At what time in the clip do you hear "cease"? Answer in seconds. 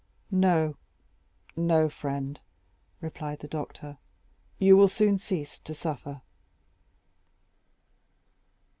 5.19-5.59